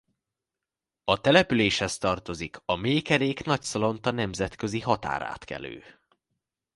[1.03, 5.83] A településhez tartozik a Méhkerék–Nagyszalonta nemzetközi határátkelő.